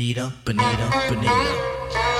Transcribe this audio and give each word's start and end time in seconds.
Bonita, 0.00 0.32
Bonita, 0.46 0.88
Bonita. 1.10 2.19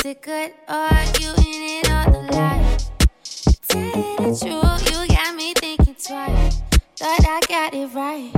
Is 0.00 0.06
it 0.06 0.22
good 0.22 0.52
or 0.66 0.88
you 1.20 1.28
in 1.28 1.62
it 1.76 1.90
all 1.90 2.10
the 2.10 2.20
life? 2.32 2.88
Tell 3.68 3.82
you 3.82 4.16
the 4.16 4.32
truth, 4.40 4.82
you 4.88 5.14
got 5.14 5.34
me 5.34 5.52
thinking 5.52 5.94
twice. 5.94 6.62
Thought 6.96 7.26
I 7.28 7.40
got 7.46 7.74
it 7.74 7.86
right. 7.92 8.32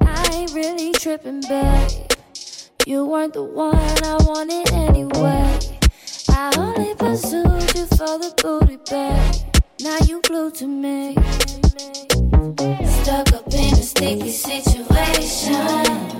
I 0.00 0.28
ain't 0.34 0.52
really 0.54 0.90
tripping, 0.94 1.42
babe. 1.42 2.10
You 2.84 3.06
weren't 3.06 3.32
the 3.32 3.44
one 3.44 3.76
I 3.76 4.16
wanted 4.24 4.72
anyway. 4.72 5.56
I 6.30 6.52
only 6.58 6.96
pursued 6.96 7.76
you 7.76 7.86
for 7.94 8.18
the 8.18 8.34
booty, 8.42 8.78
babe. 8.90 9.34
Now 9.82 9.98
you 10.04 10.20
glued 10.22 10.56
to 10.56 10.66
me. 10.66 11.14
Stuck 13.02 13.32
up 13.32 13.54
in 13.54 13.72
a 13.72 13.82
sticky 13.84 14.32
situation 14.32 16.14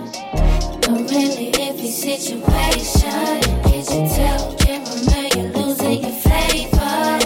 but 0.87 1.11
really, 1.11 1.51
every 1.61 1.89
situation, 1.89 3.41
did 3.63 3.89
you 3.89 4.07
tell 4.07 4.55
caramel 4.57 5.29
you're 5.35 5.51
losing 5.57 6.03
your 6.03 6.13
flavor? 6.13 7.19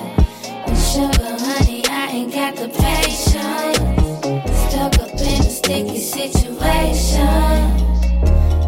but 0.64 0.76
sugar, 0.76 1.36
honey, 1.44 1.82
I 1.90 2.08
ain't 2.12 2.32
got 2.32 2.54
the 2.54 2.68
patience. 2.68 3.78
Stuck 4.62 4.94
up 5.00 5.10
in 5.10 5.40
a 5.40 5.50
sticky 5.50 5.98
situation. 5.98 7.26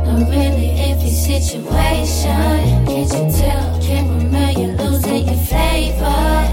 But 0.05 0.29
really, 0.29 0.71
every 0.81 1.11
situation, 1.11 2.85
did 2.85 3.13
you 3.13 3.31
tell 3.39 3.81
caramel 3.81 4.59
you're 4.59 4.77
losing 4.77 5.29
your 5.29 5.37
flavor? 5.47 6.51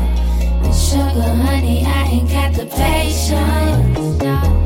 but 0.62 0.74
sugar, 0.74 1.34
honey, 1.42 1.84
I 1.88 2.04
ain't 2.12 2.30
got 2.30 2.54
the 2.54 2.68
patience 2.68 4.57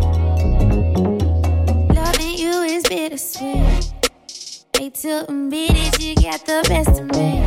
bittersweet. 2.92 3.90
Wait 4.78 4.94
till 4.96 5.26
a 5.26 5.32
minute, 5.32 5.98
you 6.02 6.14
got 6.16 6.46
the 6.46 6.62
best 6.68 7.00
of 7.00 7.06
me. 7.16 7.42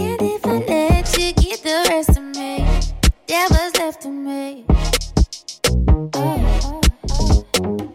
And 0.00 0.22
if 0.22 0.46
I 0.46 0.56
let 0.66 1.18
you 1.18 1.34
get 1.34 1.62
the 1.62 1.86
rest 1.90 2.16
of 2.16 2.24
me, 2.38 2.64
that 3.26 3.48
was 3.50 3.76
left 3.76 4.06
of 4.06 4.12
me. 4.12 4.64
Oh, 6.14 6.80
oh, 7.04 7.44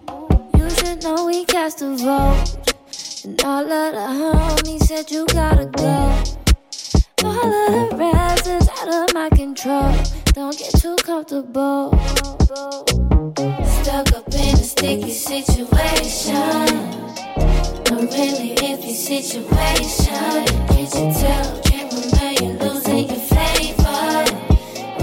oh. 0.09 0.50
You 0.56 0.70
should 0.70 1.02
know 1.02 1.25
we 1.25 1.44
cast 1.46 1.81
a 1.81 1.96
vote. 1.96 2.75
And 3.25 3.44
all 3.44 3.72
of 3.72 3.94
the 3.96 4.08
homies 4.22 4.84
said 4.84 5.09
you 5.09 5.25
gotta 5.25 5.66
go. 5.66 6.47
All 7.24 7.34
of 7.34 7.90
the 7.90 7.96
rest 7.98 8.48
is 8.48 8.70
out 8.70 9.10
of 9.10 9.14
my 9.14 9.30
control. 9.30 9.92
Don't 10.34 10.58
get 10.58 10.72
too 10.80 10.96
comfortable. 10.98 11.92
Stuck 13.66 14.14
up 14.14 14.28
in 14.28 14.54
a 14.54 14.64
sticky 14.64 15.12
situation. 15.12 16.36
A 17.90 17.96
really 17.96 18.54
iffy 18.58 18.94
situation. 18.94 20.46
Can't 20.68 20.94
you 20.94 21.12
tell? 21.14 21.62
Can't 21.62 21.92
remember 21.92 22.32
you 22.44 22.50
losing 22.60 23.08
your 23.10 23.24
flavor. 23.30 24.26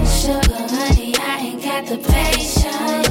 Sugar, 0.05 0.63
honey, 0.73 1.13
I 1.19 1.37
ain't 1.41 1.61
got 1.63 1.85
the 1.85 1.97
patience. 1.97 3.07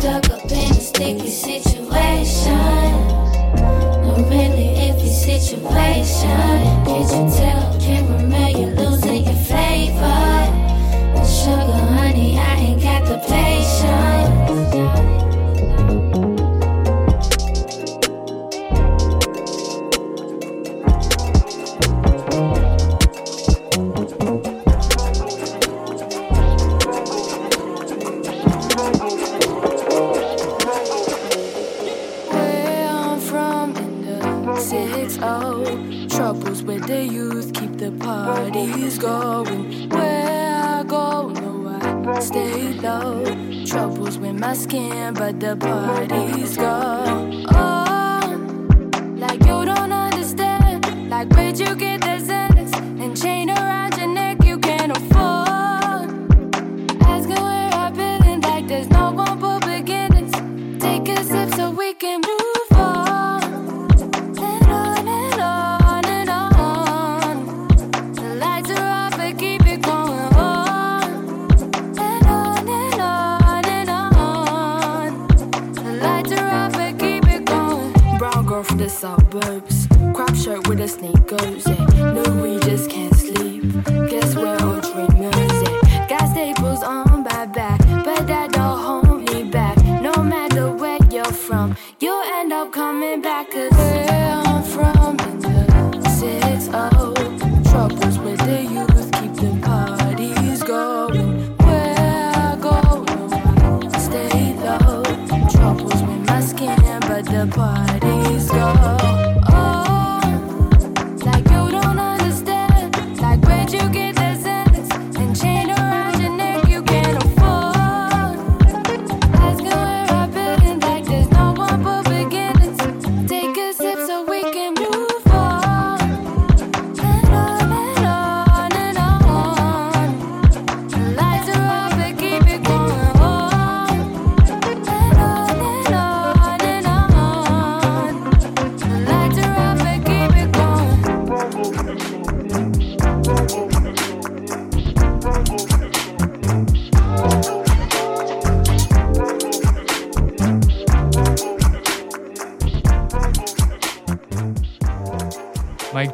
Stuck 0.00 0.30
up 0.30 0.50
in 0.50 0.70
a 0.70 0.80
sticky 0.80 1.28
situation. 1.28 3.25
Not 3.54 4.18
really 4.28 4.68
if 4.88 5.02
your 5.04 5.12
situation. 5.12 6.84
Did 6.84 7.06
you 7.12 7.22
tell 7.36 7.80
camera 7.80 8.22
man 8.22 8.56
you're 8.56 8.74
losing 8.74 9.24
your 9.24 9.34
flavor? 9.34 10.46
Sugar, 11.24 11.82
honey, 11.96 12.38
I 12.38 12.54
ain't 12.56 12.82
got 12.82 13.04
the 13.06 13.18
patience. 13.18 14.35
6 34.66 35.12
0. 35.12 36.08
Troubles 36.08 36.64
with 36.64 36.88
the 36.88 37.04
youth 37.04 37.54
keep 37.54 37.78
the 37.78 37.92
parties 37.92 38.98
going. 38.98 39.88
Where 39.90 40.60
I 40.60 40.82
go, 40.82 41.28
no, 41.28 41.68
I 42.10 42.18
stay 42.18 42.72
low. 42.72 43.24
Troubles 43.64 44.18
with 44.18 44.34
my 44.34 44.54
skin, 44.54 45.14
but 45.14 45.38
the 45.38 45.54
parties 45.54 46.56
go 46.56 46.66
on. 46.66 47.46
Oh, 47.54 49.14
like 49.16 49.38
you 49.46 49.64
don't 49.64 49.92
understand, 49.92 51.10
like 51.10 51.30
where'd 51.30 51.60
you 51.60 51.76
get? 51.76 51.95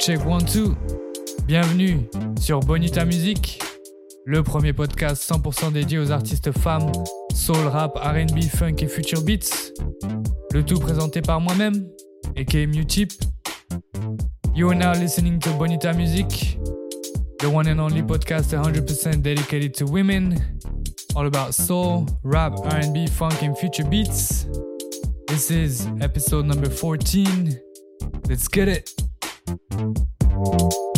Check 0.04 0.26
One 0.26 0.44
Two. 0.44 0.74
Bienvenue 1.46 2.10
sur 2.40 2.58
Bonita 2.58 3.04
Music, 3.04 3.62
le 4.24 4.42
premier 4.42 4.72
podcast 4.72 5.22
100% 5.22 5.70
dédié 5.70 6.00
aux 6.00 6.10
artistes 6.10 6.50
femmes, 6.58 6.90
soul, 7.32 7.68
rap, 7.68 7.94
RB, 7.94 8.42
funk 8.42 8.74
et 8.80 8.88
future 8.88 9.22
beats. 9.22 9.72
Le 10.52 10.64
tout 10.64 10.80
présenté 10.80 11.22
par 11.22 11.40
moi-même, 11.40 11.86
aka 12.36 12.66
Mutip. 12.66 13.12
You 14.56 14.70
are 14.70 14.74
now 14.74 14.92
listening 15.00 15.38
to 15.38 15.50
Bonita 15.50 15.92
Music, 15.92 16.58
the 17.38 17.46
one 17.46 17.68
and 17.68 17.78
only 17.78 18.02
podcast 18.02 18.52
100% 18.52 19.22
dedicated 19.22 19.72
to 19.74 19.84
women, 19.84 20.34
all 21.14 21.28
about 21.28 21.52
soul, 21.52 22.06
rap, 22.24 22.54
RB, 22.54 23.08
funk 23.08 23.40
and 23.44 23.56
future 23.56 23.84
beats. 23.84 24.48
This 25.28 25.52
is 25.52 25.86
episode 26.00 26.46
number 26.46 26.68
14. 26.68 27.56
Let's 28.28 28.48
get 28.48 28.66
it! 28.66 29.01
Música 29.72 30.91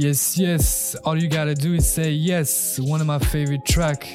Yes, 0.00 0.38
yes. 0.38 0.94
All 1.04 1.20
you 1.20 1.26
gotta 1.26 1.56
do 1.56 1.74
is 1.74 1.92
say 1.92 2.12
yes. 2.12 2.78
One 2.78 3.00
of 3.00 3.08
my 3.08 3.18
favorite 3.18 3.64
track 3.64 4.08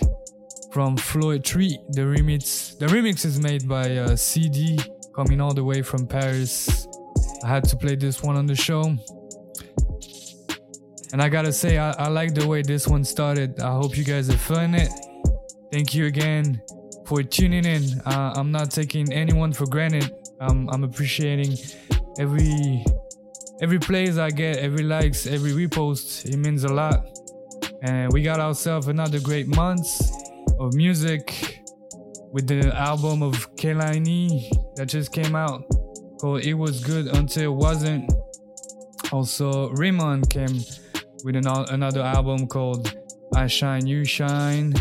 from 0.72 0.96
Floyd 0.96 1.44
Tree. 1.44 1.78
The 1.90 2.04
remix. 2.04 2.80
The 2.80 2.86
remix 2.86 3.26
is 3.26 3.38
made 3.42 3.68
by 3.68 3.98
uh, 3.98 4.16
CD, 4.16 4.80
coming 5.14 5.42
all 5.42 5.54
the 5.54 5.66
way 5.66 5.82
from 5.82 6.08
Paris. 6.08 6.88
I 7.44 7.50
had 7.50 7.66
to 7.66 7.76
play 7.76 7.98
this 7.98 8.24
one 8.24 8.38
on 8.38 8.46
the 8.46 8.56
show. 8.56 8.96
And 11.12 11.22
I 11.22 11.28
gotta 11.28 11.52
say, 11.52 11.78
I, 11.78 11.92
I 11.92 12.08
like 12.08 12.34
the 12.34 12.48
way 12.48 12.62
this 12.62 12.88
one 12.88 13.04
started. 13.04 13.60
I 13.60 13.72
hope 13.72 13.98
you 13.98 14.06
guys 14.06 14.30
are 14.30 14.38
feeling 14.38 14.76
it. 14.76 14.90
Thank 15.70 15.94
you 15.94 16.06
again 16.06 16.62
for 17.06 17.24
tuning 17.24 17.66
in. 17.66 18.00
Uh, 18.06 18.36
I'm 18.38 18.54
not 18.54 18.72
taking 18.72 19.12
anyone 19.12 19.52
for 19.52 19.66
granted. 19.66 20.10
Um, 20.40 20.70
I'm 20.72 20.86
appreciating 20.86 21.58
every 22.18 22.86
every 23.62 23.80
plays 23.80 24.18
I 24.18 24.30
get, 24.30 24.58
every 24.58 24.84
likes, 24.84 25.28
every 25.28 25.52
repost. 25.52 26.26
It 26.26 26.38
means 26.38 26.64
a 26.64 26.74
lot. 26.74 27.08
And 27.82 28.12
we 28.14 28.24
got 28.24 28.40
ourselves 28.40 28.88
another 28.88 29.20
great 29.20 29.48
month 29.48 29.88
of 30.60 30.74
music 30.74 31.62
with 32.32 32.48
the 32.48 32.76
album 32.76 33.22
of 33.22 33.56
Kehlani 33.56 34.50
that 34.76 34.88
just 34.88 35.12
came 35.12 35.36
out 35.36 35.64
called 36.20 36.44
It 36.44 36.54
Was 36.54 36.84
Good 36.84 37.08
Until 37.08 37.52
It 37.52 37.56
Wasn't. 37.56 38.12
Also, 39.12 39.70
Raymond 39.72 40.30
came 40.30 40.62
with 41.24 41.36
an, 41.36 41.48
another 41.48 42.02
album 42.02 42.48
called 42.48 42.98
I 43.36 43.48
Shine, 43.48 43.86
You 43.86 44.06
Shine. 44.06 44.74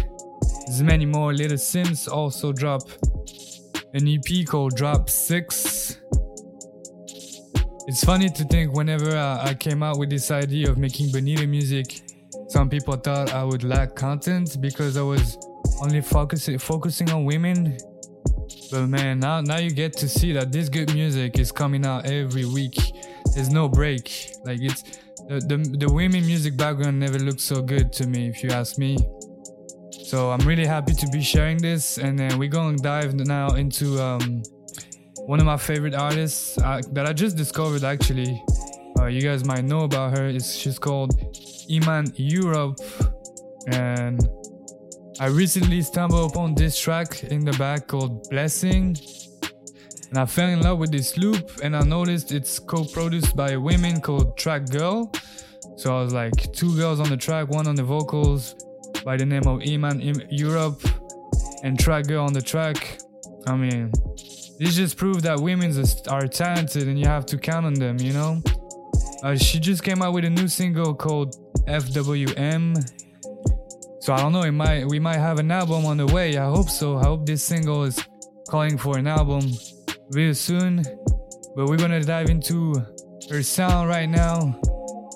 There's 0.66 0.82
many 0.82 1.04
more. 1.04 1.34
Little 1.34 1.58
Simz 1.58 2.10
also 2.10 2.52
dropped 2.52 2.96
an 3.94 4.08
EP 4.08 4.46
called 4.46 4.76
Drop 4.76 5.10
6. 5.10 5.91
It's 7.88 8.04
funny 8.04 8.28
to 8.28 8.44
think 8.44 8.72
whenever 8.74 9.16
I, 9.16 9.48
I 9.48 9.54
came 9.54 9.82
out 9.82 9.98
with 9.98 10.08
this 10.08 10.30
idea 10.30 10.70
of 10.70 10.78
making 10.78 11.10
Bonita 11.10 11.46
music, 11.48 12.02
some 12.48 12.70
people 12.70 12.94
thought 12.94 13.34
I 13.34 13.42
would 13.42 13.64
lack 13.64 13.96
content 13.96 14.56
because 14.60 14.96
I 14.96 15.02
was 15.02 15.36
only 15.82 16.00
focusing 16.00 16.58
focusing 16.58 17.10
on 17.10 17.24
women. 17.24 17.76
But 18.70 18.86
man, 18.86 19.18
now 19.18 19.40
now 19.40 19.58
you 19.58 19.70
get 19.70 19.94
to 19.94 20.08
see 20.08 20.32
that 20.32 20.52
this 20.52 20.68
good 20.68 20.94
music 20.94 21.40
is 21.40 21.50
coming 21.50 21.84
out 21.84 22.06
every 22.06 22.44
week. 22.44 22.76
There's 23.34 23.50
no 23.50 23.68
break. 23.68 24.30
Like 24.44 24.60
it's 24.60 24.82
the 25.28 25.40
the, 25.40 25.86
the 25.86 25.92
women 25.92 26.24
music 26.24 26.56
background 26.56 27.00
never 27.00 27.18
looked 27.18 27.40
so 27.40 27.62
good 27.62 27.92
to 27.94 28.06
me, 28.06 28.28
if 28.28 28.44
you 28.44 28.50
ask 28.50 28.78
me. 28.78 28.96
So 30.04 30.30
I'm 30.30 30.46
really 30.46 30.66
happy 30.66 30.94
to 30.94 31.06
be 31.08 31.20
sharing 31.20 31.58
this, 31.58 31.98
and 31.98 32.16
then 32.16 32.38
we're 32.38 32.48
gonna 32.48 32.78
dive 32.78 33.14
now 33.14 33.54
into 33.54 34.00
um, 34.00 34.42
one 35.26 35.38
of 35.38 35.46
my 35.46 35.56
favorite 35.56 35.94
artists 35.94 36.58
uh, 36.58 36.80
that 36.92 37.06
I 37.06 37.12
just 37.12 37.36
discovered. 37.36 37.84
Actually, 37.84 38.42
uh, 38.98 39.06
you 39.06 39.20
guys 39.20 39.44
might 39.44 39.64
know 39.64 39.84
about 39.84 40.16
her. 40.18 40.26
is 40.26 40.56
she's 40.56 40.78
called 40.78 41.14
Iman 41.70 42.12
Europe, 42.16 42.78
and 43.68 44.28
I 45.20 45.26
recently 45.26 45.82
stumbled 45.82 46.32
upon 46.32 46.54
this 46.54 46.78
track 46.78 47.24
in 47.24 47.44
the 47.44 47.52
back 47.52 47.86
called 47.86 48.28
Blessing. 48.30 48.96
And 50.10 50.18
I 50.18 50.26
fell 50.26 50.48
in 50.48 50.60
love 50.60 50.78
with 50.78 50.92
this 50.92 51.16
loop, 51.16 51.50
and 51.62 51.74
I 51.74 51.82
noticed 51.82 52.32
it's 52.32 52.58
co-produced 52.58 53.34
by 53.34 53.52
a 53.52 53.60
woman 53.60 54.00
called 54.00 54.36
Trakgirl. 54.36 55.16
So 55.76 55.96
I 55.96 56.02
was 56.02 56.12
like, 56.12 56.52
two 56.52 56.76
girls 56.76 57.00
on 57.00 57.08
the 57.08 57.16
track, 57.16 57.48
one 57.48 57.66
on 57.66 57.76
the 57.76 57.82
vocals, 57.82 58.54
by 59.04 59.16
the 59.16 59.24
name 59.24 59.46
of 59.46 59.62
Iman 59.66 60.00
Im- 60.00 60.28
Europe, 60.30 60.82
and 61.62 61.78
Trakgirl 61.78 62.26
on 62.26 62.34
the 62.34 62.42
track. 62.42 62.98
I 63.46 63.56
mean, 63.56 63.90
this 64.62 64.76
just 64.76 64.96
proves 64.96 65.22
that 65.24 65.40
women 65.40 65.74
are 66.08 66.28
talented, 66.28 66.86
and 66.86 66.98
you 66.98 67.06
have 67.06 67.26
to 67.26 67.38
count 67.38 67.66
on 67.66 67.74
them. 67.74 67.98
You 67.98 68.12
know. 68.12 68.42
Uh, 69.22 69.36
she 69.36 69.60
just 69.60 69.84
came 69.84 70.02
out 70.02 70.12
with 70.12 70.24
a 70.24 70.30
new 70.30 70.48
single 70.48 70.94
called 70.94 71.36
FWM. 71.66 72.76
So 74.00 74.12
I 74.12 74.20
don't 74.20 74.32
know, 74.32 74.42
it 74.42 74.50
might 74.52 74.84
we 74.86 74.98
might 74.98 75.18
have 75.18 75.38
an 75.38 75.50
album 75.50 75.86
on 75.86 75.96
the 75.96 76.06
way. 76.06 76.36
I 76.36 76.46
hope 76.46 76.68
so. 76.68 76.96
I 76.96 77.04
hope 77.04 77.24
this 77.24 77.42
single 77.42 77.84
is 77.84 78.04
calling 78.48 78.76
for 78.76 78.98
an 78.98 79.06
album 79.06 79.52
real 80.10 80.34
soon. 80.34 80.82
But 81.54 81.66
we're 81.66 81.76
gonna 81.76 82.02
dive 82.02 82.30
into 82.30 82.84
her 83.30 83.42
sound 83.42 83.88
right 83.88 84.08
now. 84.08 84.60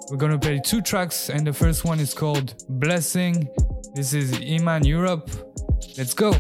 We're 0.09 0.19
gonna 0.19 0.39
play 0.39 0.61
two 0.65 0.83
tracks, 0.83 1.31
and 1.31 1.45
the 1.45 1.53
first 1.53 1.85
one 1.85 1.99
is 1.99 2.15
called 2.15 2.55
Blessing. 2.69 3.49
This 3.95 4.15
is 4.15 4.41
Iman 4.41 4.85
Europe. 4.85 5.31
Let's 5.99 6.15
go. 6.15 6.33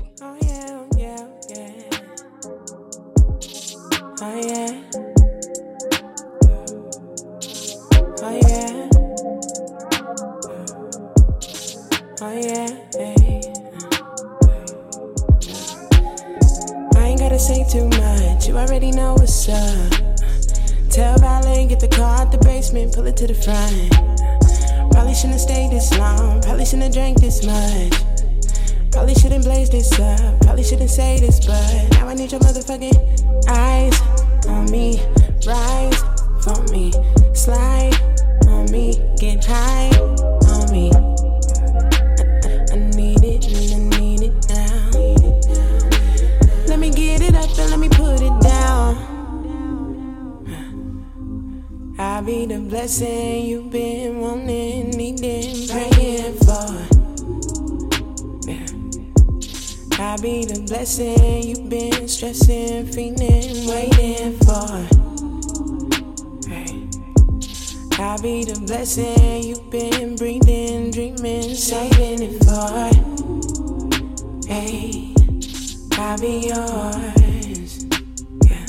Tell 19.46 21.16
Valet, 21.18 21.66
get 21.68 21.78
the 21.78 21.86
car 21.86 22.22
out 22.22 22.32
the 22.32 22.38
basement, 22.38 22.92
pull 22.92 23.06
it 23.06 23.16
to 23.18 23.28
the 23.28 23.34
front. 23.34 23.92
Probably 24.90 25.14
shouldn't 25.14 25.38
stay 25.38 25.68
this 25.70 25.96
long. 25.96 26.42
Probably 26.42 26.64
shouldn't 26.64 26.92
drank 26.92 27.20
this 27.20 27.46
much. 27.46 27.92
Probably 28.90 29.14
shouldn't 29.14 29.44
blaze 29.44 29.70
this 29.70 29.92
up. 30.00 30.40
Probably 30.40 30.64
shouldn't 30.64 30.90
say 30.90 31.20
this, 31.20 31.38
but 31.46 31.90
now 31.92 32.08
I 32.08 32.14
need 32.14 32.32
your 32.32 32.40
motherfucking 32.40 33.46
eyes 33.48 33.94
on 34.48 34.68
me. 34.68 35.00
Rise 35.46 36.02
for 36.42 36.60
me. 36.72 36.92
Slide 37.32 37.94
on 38.48 38.68
me. 38.72 38.98
Get 39.20 39.44
high 39.44 39.90
on 40.50 40.72
me. 40.72 41.05
Be 52.26 52.44
the 52.44 52.58
blessing 52.58 53.46
you've 53.46 53.70
been 53.70 54.18
wanting, 54.18 54.90
needing, 54.90 55.68
praying 55.68 56.34
for. 56.38 56.66
I'll 60.02 60.20
be 60.20 60.44
the 60.44 60.64
blessing 60.66 61.44
you've 61.44 61.68
been 61.70 62.08
stressing, 62.08 62.86
feeling, 62.86 63.68
waiting 63.68 64.36
for. 64.38 64.66
Hey. 66.50 66.88
I'll 68.02 68.20
be 68.20 68.42
the 68.42 68.60
blessing 68.66 69.44
you've 69.44 69.70
been 69.70 70.16
breathing, 70.16 70.90
dreaming, 70.90 71.54
saving 71.54 72.22
it 72.22 72.42
for. 72.42 72.90
Hey, 74.48 75.14
I'll 75.92 76.18
be 76.18 76.48
yours. 76.48 77.86
Yeah. 78.44 78.66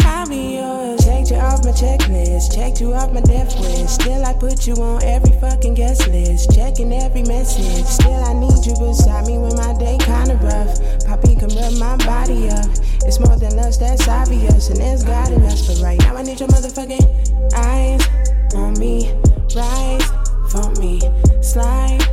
I'll 0.00 0.28
be 0.28 0.56
yours. 0.56 1.03
Checked 1.24 1.40
you 1.40 1.46
off 1.46 1.64
my 1.64 1.70
checklist. 1.70 2.54
Checked 2.54 2.80
you 2.82 2.92
off 2.92 3.10
my 3.10 3.22
death 3.22 3.58
wish. 3.58 3.88
Still, 3.88 4.26
I 4.26 4.34
put 4.34 4.66
you 4.66 4.74
on 4.74 5.02
every 5.04 5.32
fucking 5.40 5.72
guest 5.72 6.06
list. 6.08 6.54
Checking 6.54 6.92
every 6.92 7.22
message. 7.22 7.86
Still, 7.86 8.12
I 8.12 8.34
need 8.34 8.66
you 8.66 8.74
beside 8.76 9.26
me 9.26 9.38
when 9.38 9.56
my 9.56 9.72
day 9.78 9.96
kinda 10.00 10.36
rough. 10.44 10.76
Poppy 11.06 11.34
can 11.34 11.48
rub 11.48 11.72
my 11.78 11.96
body 12.04 12.50
up. 12.50 12.66
It's 13.06 13.20
more 13.20 13.38
than 13.38 13.56
lust, 13.56 13.80
that's 13.80 14.06
obvious. 14.06 14.68
And 14.68 14.78
it's 14.80 15.02
God 15.02 15.32
in 15.32 15.42
us. 15.44 15.66
But 15.66 15.82
right 15.82 15.98
now, 16.00 16.14
I 16.14 16.22
need 16.24 16.40
your 16.40 16.50
motherfucking 16.50 17.54
eyes 17.54 18.06
on 18.54 18.78
me. 18.78 19.10
Rise 19.56 20.04
for 20.50 20.78
me. 20.78 21.00
Slide 21.40 22.04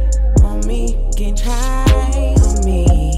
on 0.41 0.65
me. 0.65 1.11
Get 1.17 1.37
high 1.37 2.33
on 2.39 2.63
me. 2.63 3.10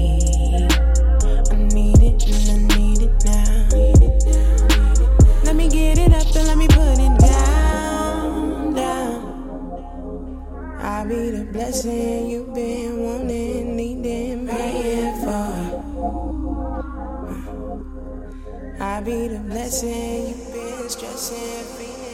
Blessing 11.64 12.30
you've 12.30 12.52
been 12.52 13.00
wanting, 13.00 13.74
needing, 13.74 14.46
praying 14.46 15.16
for. 15.24 15.48
I'll 18.80 19.02
be 19.02 19.28
the 19.28 19.38
blessing 19.38 20.28
you've 20.28 20.52
been 20.52 20.90
stressing, 20.90 21.64
feeling, 21.76 22.13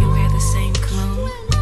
you 0.00 0.08
wear 0.10 0.28
the 0.28 0.40
same 0.40 0.74
cologne? 0.74 1.55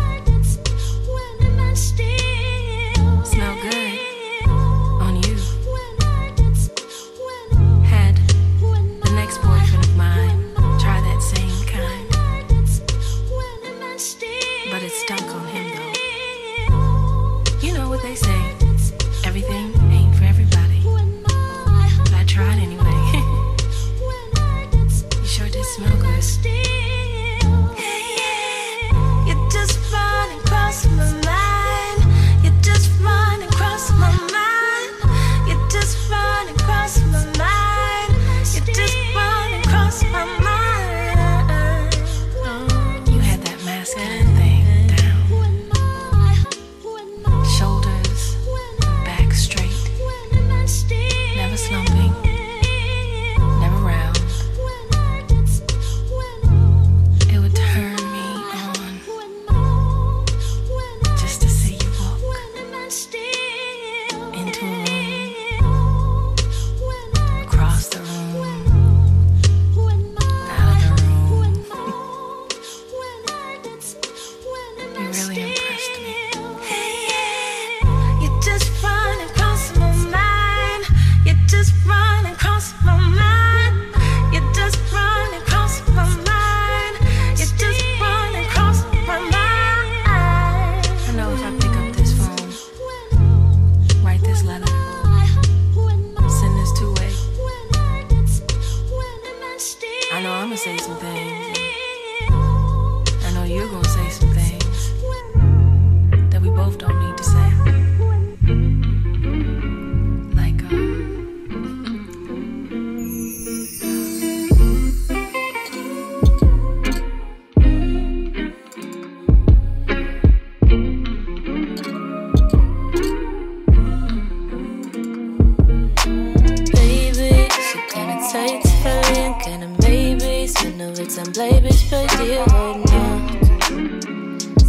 ihre 132.26 132.78
Nacht. 132.78 133.70
Ne? 133.70 133.98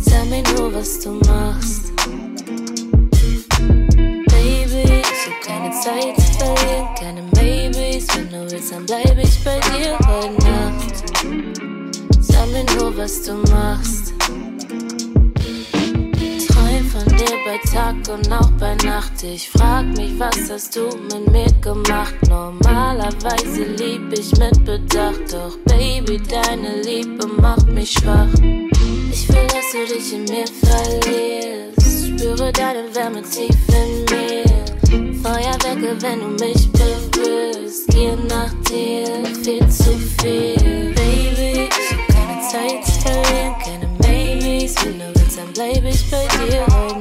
Sag 0.02 0.26
mir 0.26 0.44
nur, 0.56 0.74
was 0.74 1.00
du 1.00 1.12
machst. 1.28 1.96
Baby, 4.28 5.02
ich 5.02 5.22
hab 5.28 5.42
keine 5.42 5.72
Zeit 5.72 6.16
zu 6.18 6.32
verlieren, 6.34 6.88
keine 7.00 7.22
Maybes. 7.36 8.08
Wenn 8.16 8.30
du 8.30 8.52
willst, 8.52 8.72
dann 8.72 8.86
bleib 8.86 9.18
ich 9.18 9.44
bei 9.44 9.60
dir 9.60 9.98
heute 10.08 10.44
Nacht. 10.44 10.96
Sag 12.20 12.48
mir 12.48 12.66
nur, 12.78 12.96
was 12.98 13.24
du 13.24 13.34
machst 13.52 14.15
dir 17.18 17.38
bei 17.46 17.58
Tag 17.72 17.96
und 18.10 18.32
auch 18.32 18.52
bei 18.60 18.76
Nacht. 18.86 19.24
Ich 19.24 19.50
frag 19.50 19.86
mich, 19.98 20.20
was 20.20 20.50
hast 20.50 20.76
du 20.76 20.90
mit 21.12 21.32
mir 21.32 21.52
gemacht? 21.62 22.16
Normalerweise 22.28 23.64
lieb 23.78 24.14
ich 24.18 24.32
mit 24.38 24.64
Bedacht, 24.66 25.32
doch 25.32 25.58
Baby, 25.66 26.22
deine 26.30 26.82
Liebe 26.82 27.28
macht 27.28 27.68
mich 27.68 27.92
schwach. 27.92 28.34
Ich 29.12 29.30
will, 29.30 29.48
dass 29.48 29.72
du 29.72 29.94
dich 29.94 30.14
in 30.14 30.24
mir 30.26 30.46
verlierst. 30.48 32.08
Spüre 32.08 32.52
deine 32.52 32.94
Wärme 32.94 33.22
tief 33.22 33.56
in 33.70 34.06
mir. 34.06 34.46
Feuerwerke, 35.22 35.96
wenn 36.02 36.20
du 36.20 36.46
mich 36.46 36.72
berührst. 36.72 37.88
Gier 37.88 38.16
nach 38.30 38.54
dir, 38.70 39.08
viel 39.44 39.68
zu 39.70 39.98
viel. 40.20 40.94
Baby, 40.94 41.68
ich 41.70 41.92
hab 41.92 42.08
keine 42.16 42.42
Zeit 42.42 42.86
zu 42.86 42.92
verlieren, 43.02 43.56
keine 43.64 43.88
Babys, 44.00 44.76
Wenn 44.84 45.00
du 45.00 45.06
willst, 45.16 45.38
dann 45.38 45.52
bleib 45.54 45.84
ich 45.84 46.12
bei 46.12 46.28
dir 46.46 46.66
heute 46.68 46.95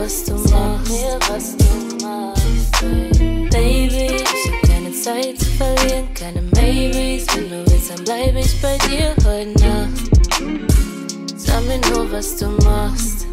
was 0.00 0.24
du 0.24 0.32
machst. 0.32 0.90
Mir, 0.90 1.18
was 1.28 1.56
du 1.56 2.06
machst. 2.06 2.80
Baby, 3.50 4.16
ich 4.16 4.50
hab 4.50 4.62
keine 4.62 4.92
Zeit 4.92 5.38
zu 5.38 5.44
verlieren, 5.44 6.08
keine 6.14 6.42
Maybes. 6.54 7.26
Wenn 7.34 7.50
du 7.50 7.70
willst, 7.70 7.90
dann 7.90 8.04
bleib 8.04 8.34
ich 8.36 8.60
bei 8.62 8.78
dir 8.88 9.14
heute 9.24 9.50
Nacht. 9.60 11.36
Sag 11.36 11.62
mir 11.66 11.80
nur, 11.92 12.10
was 12.10 12.36
du 12.36 12.46
machst. 12.64 13.26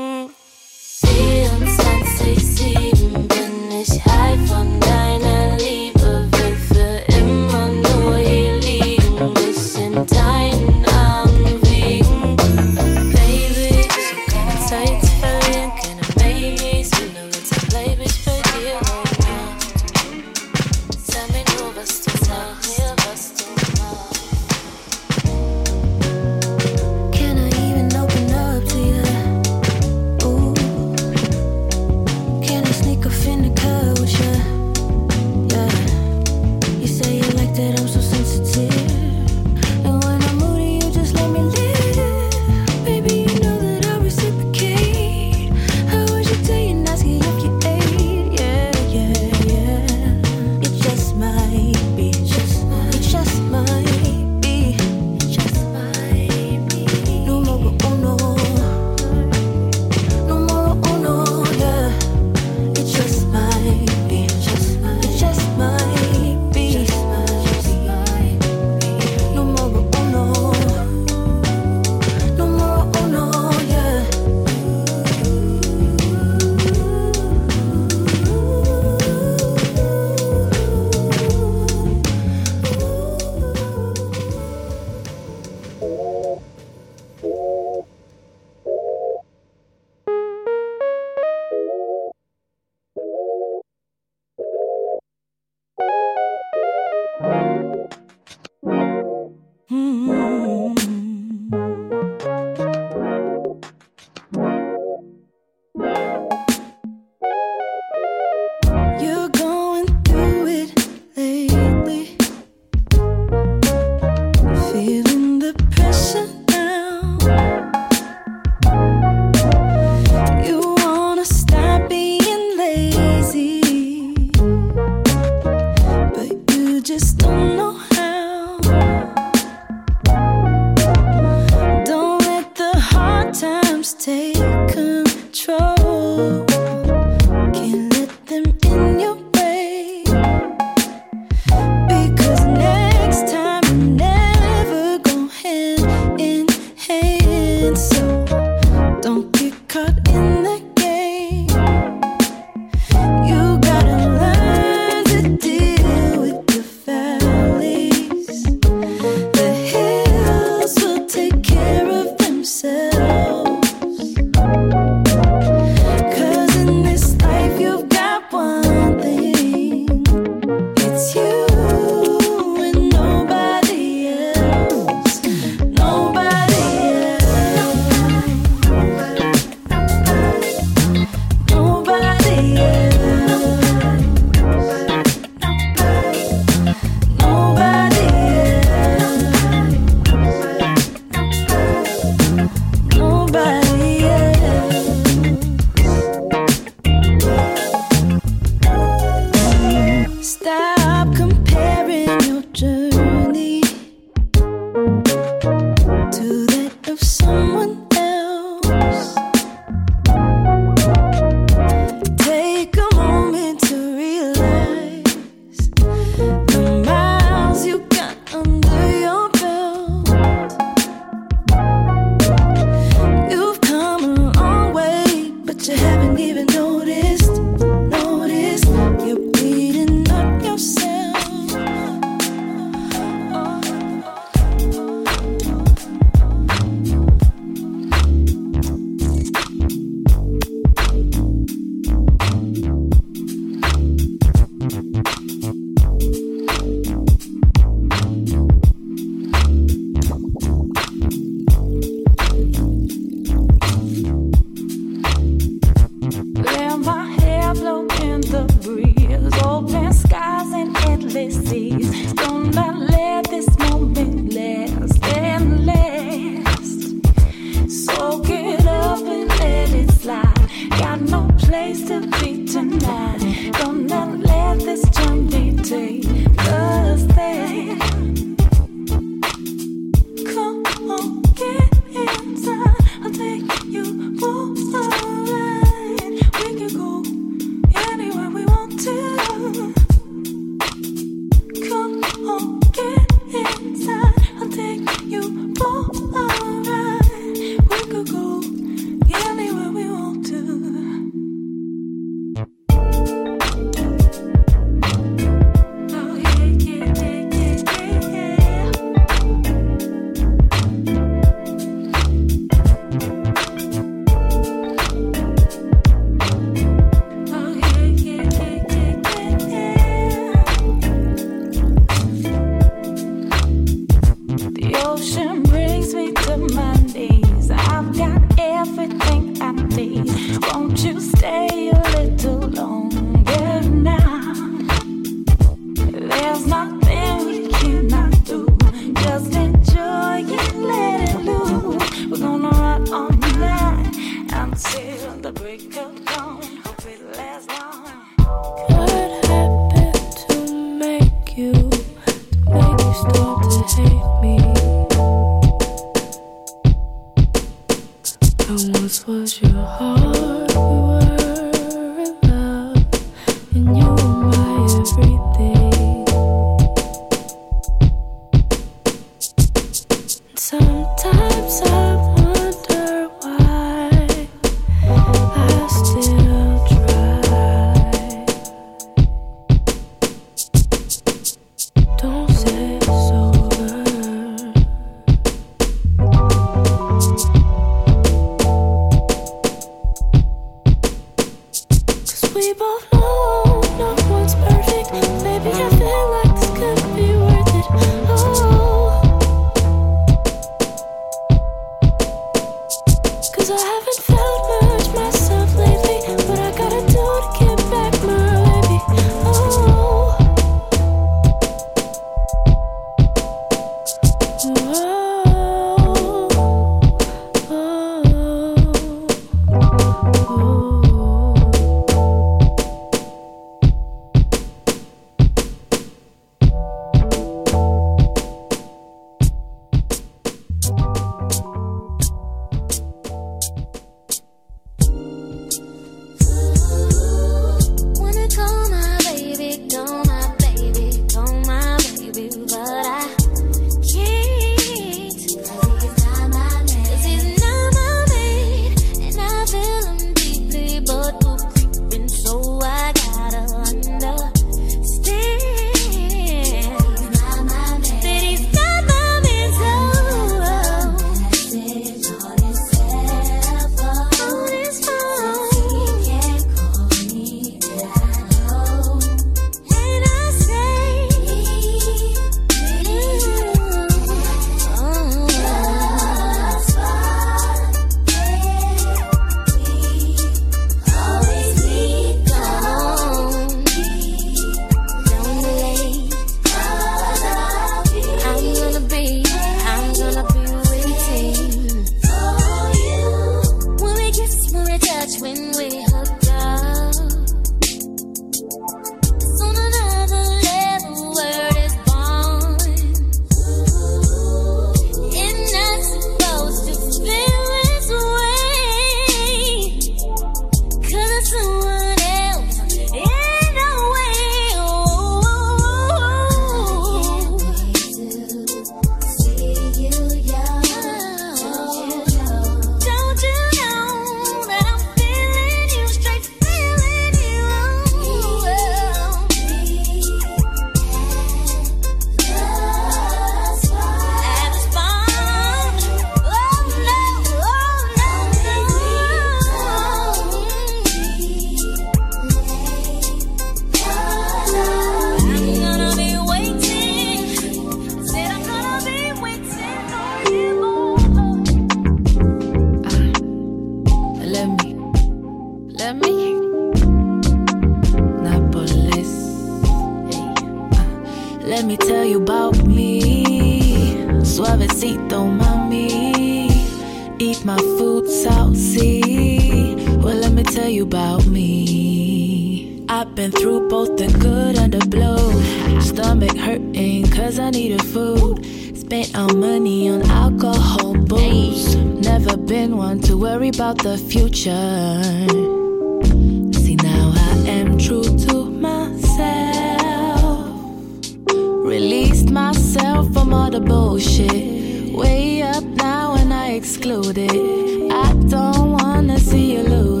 from 593.03 593.33
all 593.33 593.49
the 593.49 593.59
bullshit. 593.59 594.93
Way 594.93 595.41
up 595.41 595.63
now 595.63 596.15
and 596.15 596.33
I 596.33 596.51
exclude 596.51 597.17
it. 597.17 597.91
I 597.91 598.13
don't 598.29 598.71
wanna 598.71 599.19
see 599.19 599.53
you 599.53 599.63
lose. 599.63 600.00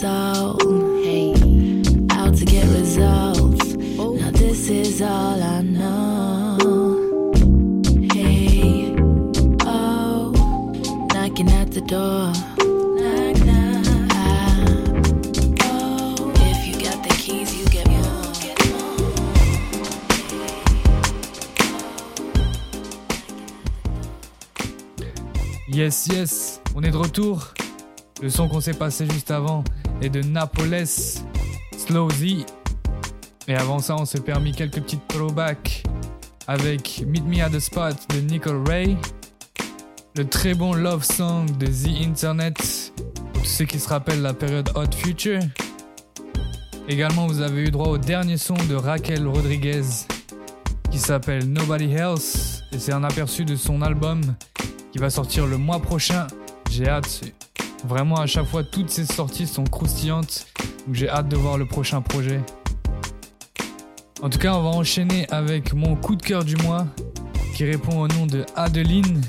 Hey. 0.00 1.34
To 2.32 2.46
get 2.46 2.64
results. 2.68 3.76
Oh. 3.98 4.16
Now 4.18 4.30
this 4.30 4.70
is 4.70 5.02
all 5.02 5.42
I 5.42 5.60
know. 5.60 7.30
Hey, 8.14 8.96
oh, 9.66 10.32
knocking 11.12 11.50
at 11.50 11.72
the 11.72 11.82
door. 11.82 12.32
Yes, 25.68 26.06
yes, 26.10 26.60
on 26.74 26.82
est 26.82 26.90
de 26.90 26.96
retour. 26.96 27.52
Le 28.22 28.28
son 28.28 28.48
qu'on 28.48 28.60
s'est 28.60 28.74
passé 28.74 29.04
juste 29.10 29.32
avant 29.32 29.64
est 30.00 30.08
de 30.08 30.22
Napoles, 30.22 30.86
Slow 30.86 32.08
Z. 32.10 32.46
Et 33.48 33.56
avant 33.56 33.80
ça, 33.80 33.96
on 33.96 34.04
s'est 34.04 34.20
permis 34.20 34.52
quelques 34.52 34.80
petites 34.80 35.08
throwbacks 35.08 35.82
avec 36.46 37.02
Meet 37.04 37.24
Me 37.26 37.42
at 37.42 37.50
the 37.50 37.58
Spot 37.58 37.96
de 38.10 38.20
Nicole 38.20 38.62
Ray, 38.64 38.96
le 40.14 40.24
très 40.24 40.54
bon 40.54 40.72
Love 40.72 41.02
Song 41.02 41.46
de 41.58 41.66
The 41.66 42.06
Internet, 42.06 42.92
pour 43.32 43.44
ceux 43.44 43.64
qui 43.64 43.80
se 43.80 43.88
rappellent 43.88 44.22
la 44.22 44.34
période 44.34 44.70
Hot 44.76 44.94
Future. 44.96 45.40
Également, 46.88 47.26
vous 47.26 47.40
avez 47.40 47.62
eu 47.62 47.70
droit 47.72 47.88
au 47.88 47.98
dernier 47.98 48.36
son 48.36 48.54
de 48.54 48.76
Raquel 48.76 49.26
Rodriguez 49.26 49.82
qui 50.92 50.98
s'appelle 51.00 51.50
Nobody 51.50 51.92
Else 51.92 52.62
et 52.70 52.78
c'est 52.78 52.92
un 52.92 53.02
aperçu 53.02 53.44
de 53.44 53.56
son 53.56 53.82
album 53.82 54.20
qui 54.92 54.98
va 54.98 55.10
sortir 55.10 55.44
le 55.44 55.56
mois 55.56 55.80
prochain. 55.80 56.28
J'ai 56.70 56.88
hâte. 56.88 57.24
Vraiment, 57.84 58.16
à 58.16 58.26
chaque 58.26 58.46
fois, 58.46 58.62
toutes 58.62 58.90
ces 58.90 59.06
sorties 59.06 59.46
sont 59.46 59.64
croustillantes. 59.64 60.46
J'ai 60.92 61.08
hâte 61.08 61.28
de 61.28 61.36
voir 61.36 61.58
le 61.58 61.66
prochain 61.66 62.00
projet. 62.00 62.40
En 64.22 64.30
tout 64.30 64.38
cas, 64.38 64.54
on 64.54 64.62
va 64.62 64.68
enchaîner 64.68 65.28
avec 65.30 65.74
mon 65.74 65.96
coup 65.96 66.14
de 66.14 66.22
cœur 66.22 66.44
du 66.44 66.56
mois 66.56 66.86
qui 67.54 67.64
répond 67.64 68.00
au 68.00 68.08
nom 68.08 68.26
de 68.26 68.46
Adeline. 68.54 69.20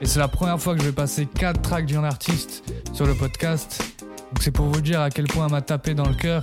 Et 0.00 0.06
c'est 0.06 0.18
la 0.18 0.28
première 0.28 0.58
fois 0.58 0.74
que 0.74 0.80
je 0.80 0.86
vais 0.86 0.92
passer 0.92 1.26
4 1.26 1.60
tracks 1.60 1.86
d'un 1.86 2.04
artiste 2.04 2.64
sur 2.94 3.06
le 3.06 3.14
podcast. 3.14 3.82
Donc 4.00 4.42
c'est 4.42 4.50
pour 4.50 4.66
vous 4.66 4.80
dire 4.80 5.00
à 5.00 5.10
quel 5.10 5.26
point 5.26 5.46
elle 5.46 5.52
m'a 5.52 5.60
tapé 5.60 5.94
dans 5.94 6.08
le 6.08 6.14
cœur. 6.14 6.42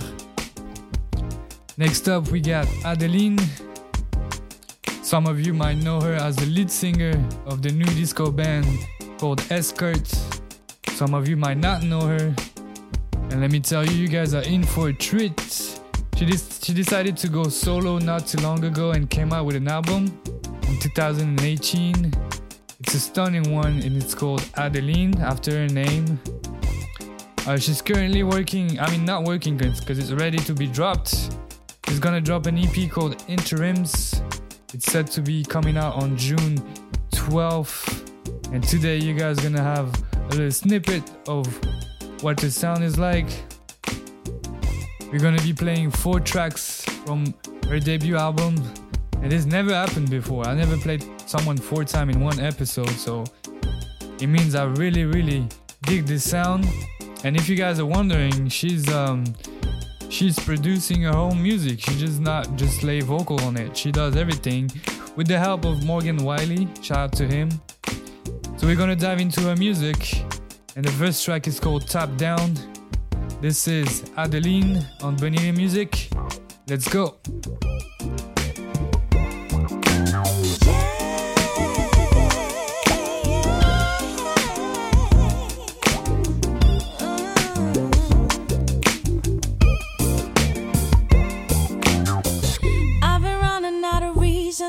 Next 1.76 2.06
up, 2.08 2.30
we 2.30 2.40
got 2.40 2.66
Adeline. 2.84 3.38
Some 5.02 5.26
of 5.26 5.40
you 5.40 5.52
might 5.52 5.82
know 5.82 6.00
her 6.00 6.14
as 6.14 6.36
the 6.36 6.46
lead 6.46 6.70
singer 6.70 7.14
of 7.46 7.62
the 7.62 7.72
new 7.72 7.86
disco 7.96 8.30
band 8.30 8.64
called 9.18 9.42
Escort. 9.50 10.39
Some 11.00 11.14
of 11.14 11.26
you 11.26 11.34
might 11.38 11.56
not 11.56 11.82
know 11.82 12.02
her. 12.02 12.34
And 13.30 13.40
let 13.40 13.50
me 13.50 13.58
tell 13.58 13.86
you, 13.86 13.92
you 13.92 14.06
guys 14.06 14.34
are 14.34 14.42
in 14.42 14.62
for 14.62 14.90
a 14.90 14.92
treat. 14.92 15.40
She, 16.14 16.30
she 16.30 16.74
decided 16.74 17.16
to 17.16 17.28
go 17.28 17.44
solo 17.44 17.96
not 17.96 18.26
too 18.26 18.36
long 18.42 18.62
ago 18.64 18.90
and 18.90 19.08
came 19.08 19.32
out 19.32 19.46
with 19.46 19.56
an 19.56 19.66
album 19.66 20.20
in 20.68 20.78
2018. 20.78 22.12
It's 22.80 22.92
a 22.92 23.00
stunning 23.00 23.50
one 23.50 23.80
and 23.80 23.96
it's 23.96 24.14
called 24.14 24.46
Adeline 24.58 25.18
after 25.22 25.52
her 25.52 25.68
name. 25.68 26.20
Uh, 27.46 27.56
she's 27.56 27.80
currently 27.80 28.22
working, 28.22 28.78
I 28.78 28.90
mean, 28.90 29.06
not 29.06 29.24
working 29.24 29.56
because 29.56 29.98
it's 29.98 30.12
ready 30.12 30.36
to 30.36 30.52
be 30.52 30.66
dropped. 30.66 31.34
She's 31.88 31.98
gonna 31.98 32.20
drop 32.20 32.44
an 32.44 32.58
EP 32.58 32.90
called 32.90 33.16
Interims. 33.26 34.20
It's 34.74 34.84
set 34.84 35.06
to 35.12 35.22
be 35.22 35.44
coming 35.44 35.78
out 35.78 35.94
on 35.94 36.18
June 36.18 36.58
12th. 37.12 38.52
And 38.52 38.62
today, 38.62 38.98
you 38.98 39.14
guys 39.14 39.40
gonna 39.40 39.62
have 39.62 40.09
a 40.32 40.36
little 40.36 40.50
snippet 40.50 41.02
of 41.26 41.46
what 42.22 42.36
the 42.36 42.50
sound 42.50 42.84
is 42.84 42.98
like. 42.98 43.28
We're 45.12 45.18
gonna 45.18 45.42
be 45.42 45.52
playing 45.52 45.90
four 45.90 46.20
tracks 46.20 46.84
from 47.04 47.34
her 47.68 47.80
debut 47.80 48.16
album. 48.16 48.54
And 49.22 49.30
this 49.30 49.44
never 49.44 49.74
happened 49.74 50.08
before. 50.08 50.46
I 50.46 50.54
never 50.54 50.76
played 50.76 51.04
someone 51.26 51.56
four 51.56 51.84
times 51.84 52.14
in 52.14 52.22
one 52.22 52.40
episode, 52.40 52.90
so 52.90 53.24
it 54.20 54.28
means 54.28 54.54
I 54.54 54.64
really, 54.64 55.04
really 55.04 55.46
dig 55.82 56.06
this 56.06 56.28
sound. 56.28 56.66
And 57.24 57.36
if 57.36 57.48
you 57.48 57.56
guys 57.56 57.78
are 57.80 57.86
wondering, 57.86 58.48
she's 58.48 58.88
um 58.92 59.24
she's 60.08 60.38
producing 60.38 61.02
her 61.02 61.16
own 61.16 61.42
music. 61.42 61.80
She 61.80 61.96
just 61.96 62.20
not 62.20 62.56
just 62.56 62.82
lay 62.82 63.00
vocal 63.00 63.40
on 63.42 63.56
it. 63.56 63.76
She 63.76 63.92
does 63.92 64.16
everything 64.16 64.70
with 65.16 65.26
the 65.26 65.38
help 65.38 65.64
of 65.64 65.84
Morgan 65.84 66.18
Wiley. 66.18 66.68
Shout 66.82 66.98
out 66.98 67.12
to 67.14 67.26
him. 67.26 67.50
So 68.60 68.66
we're 68.66 68.76
gonna 68.76 68.94
dive 68.94 69.22
into 69.22 69.40
her 69.44 69.56
music, 69.56 70.22
and 70.76 70.84
the 70.84 70.92
first 70.92 71.24
track 71.24 71.46
is 71.46 71.58
called 71.58 71.88
Tap 71.88 72.14
Down. 72.18 72.54
This 73.40 73.66
is 73.66 74.04
Adeline 74.18 74.86
on 75.00 75.16
Bonita 75.16 75.50
Music. 75.54 76.10
Let's 76.68 76.86
go. 76.86 77.16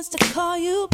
To 0.10 0.18
call 0.34 0.58
you 0.58 0.88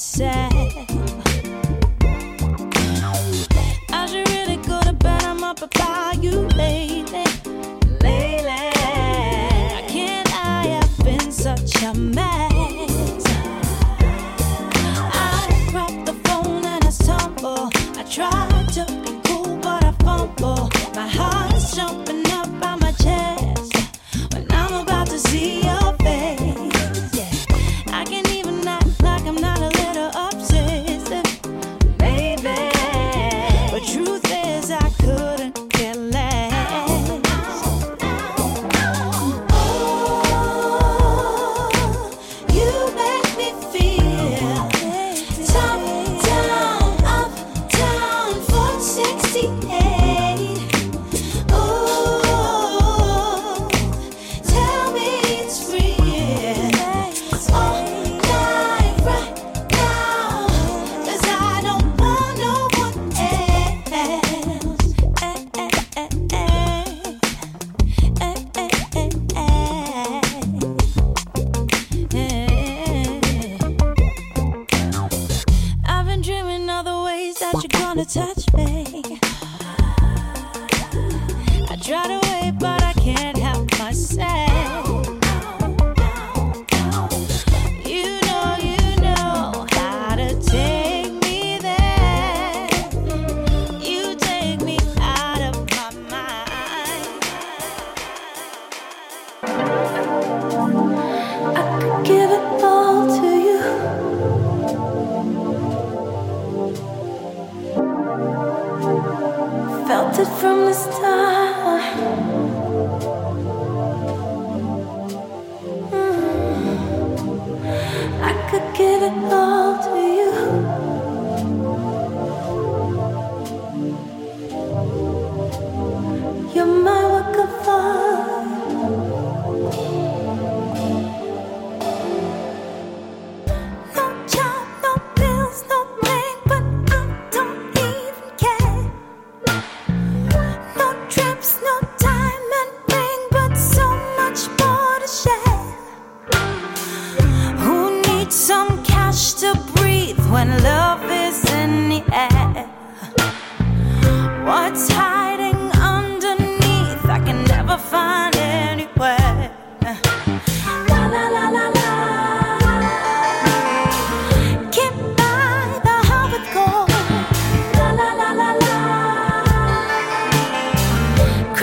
help 0.00 0.59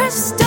stop. 0.10 0.47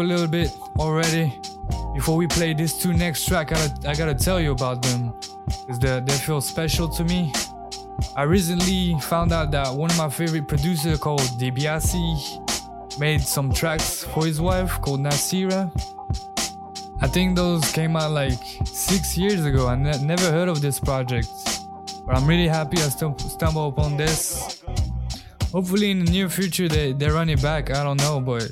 a 0.00 0.04
little 0.04 0.26
bit 0.26 0.50
already. 0.78 1.38
Before 1.94 2.16
we 2.16 2.26
play 2.26 2.54
these 2.54 2.74
two 2.74 2.92
next 2.92 3.26
track, 3.26 3.52
I 3.52 3.54
gotta, 3.54 3.88
I 3.88 3.94
gotta 3.94 4.14
tell 4.14 4.40
you 4.40 4.52
about 4.52 4.82
them. 4.82 5.12
Cause 5.66 5.78
they, 5.78 6.00
they 6.00 6.12
feel 6.12 6.40
special 6.40 6.88
to 6.88 7.04
me. 7.04 7.32
I 8.16 8.22
recently 8.22 8.98
found 9.00 9.32
out 9.32 9.50
that 9.52 9.74
one 9.74 9.90
of 9.90 9.98
my 9.98 10.08
favorite 10.08 10.46
producers 10.46 10.98
called 10.98 11.20
DiBiase 11.38 12.98
made 12.98 13.20
some 13.20 13.52
tracks 13.52 14.04
for 14.04 14.24
his 14.24 14.40
wife 14.40 14.80
called 14.80 15.00
Nasira. 15.00 15.70
I 17.00 17.06
think 17.06 17.36
those 17.36 17.70
came 17.72 17.96
out 17.96 18.10
like 18.12 18.38
six 18.64 19.16
years 19.16 19.44
ago. 19.44 19.68
I 19.68 19.76
ne- 19.76 20.02
never 20.04 20.30
heard 20.30 20.48
of 20.48 20.60
this 20.60 20.80
project, 20.80 21.28
but 22.06 22.16
I'm 22.16 22.26
really 22.26 22.48
happy 22.48 22.78
I 22.78 22.88
st- 22.88 23.20
stumbled 23.20 23.74
upon 23.74 23.96
this. 23.96 24.62
Hopefully, 25.52 25.90
in 25.92 26.04
the 26.04 26.10
near 26.10 26.28
future, 26.28 26.68
they, 26.68 26.92
they 26.92 27.08
run 27.08 27.30
it 27.30 27.40
back. 27.40 27.70
I 27.70 27.82
don't 27.82 27.96
know, 27.98 28.20
but 28.20 28.50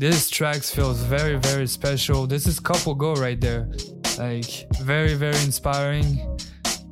this 0.00 0.30
track 0.30 0.62
feels 0.62 1.02
very, 1.02 1.36
very 1.36 1.66
special. 1.66 2.26
This 2.26 2.46
is 2.46 2.58
Couple 2.58 2.94
Go 2.94 3.12
right 3.16 3.38
there. 3.38 3.68
Like, 4.16 4.66
very, 4.80 5.12
very 5.12 5.36
inspiring. 5.44 6.38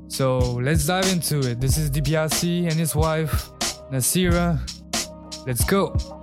So 0.09 0.39
let's 0.39 0.87
dive 0.87 1.11
into 1.11 1.39
it. 1.39 1.59
This 1.59 1.79
is 1.79 1.91
DiBiase 1.91 2.65
and 2.65 2.75
his 2.75 2.95
wife, 2.95 3.49
Nasira. 3.91 4.61
Let's 5.47 5.65
go. 5.65 6.18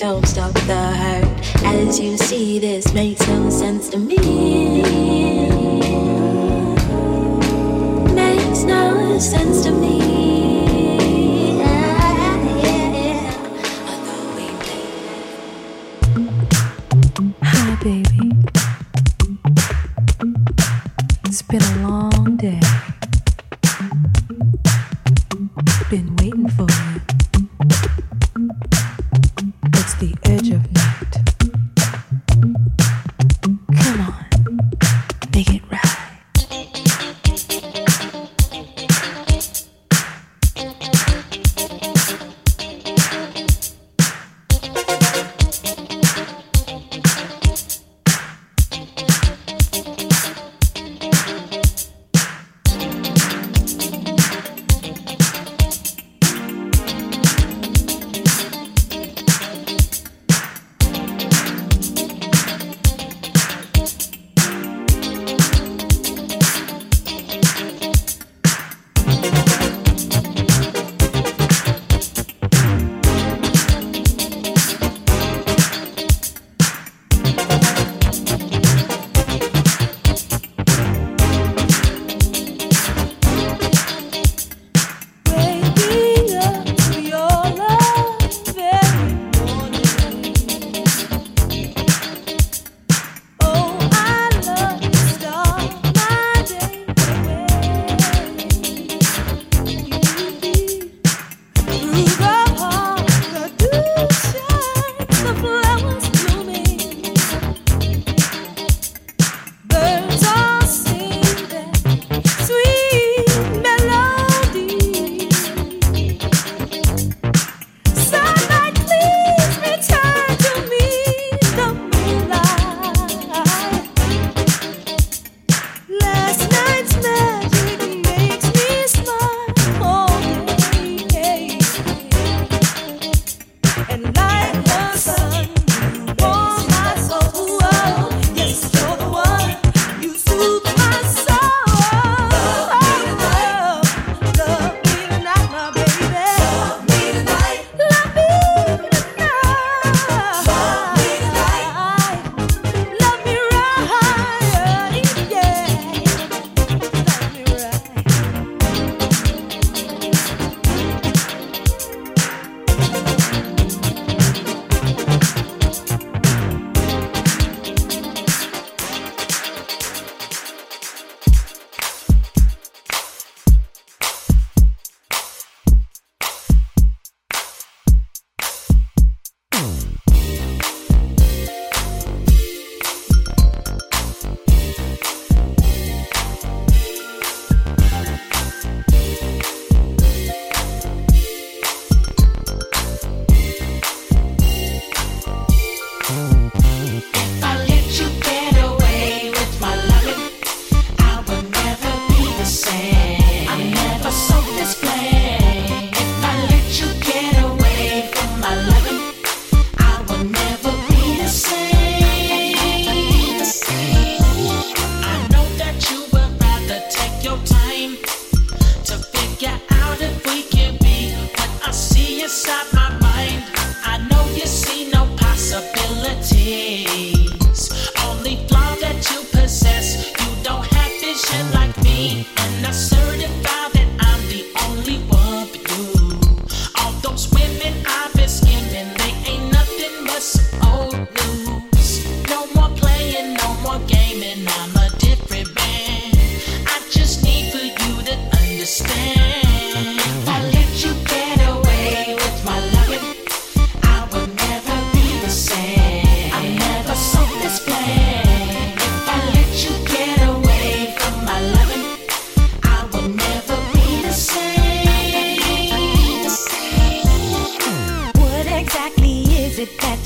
don't 0.00 0.26
stop 0.26 0.54
the 0.54 0.92
hurt. 0.96 1.62
As 1.62 2.00
you 2.00 2.16
see, 2.16 2.58
this 2.58 2.94
makes 2.94 3.20
no 3.28 3.50
sense 3.50 3.90
to 3.90 3.98
me. 3.98 4.16
Makes 8.14 8.62
no 8.62 9.18
sense 9.18 9.62
to 9.64 9.72
me. 9.72 10.49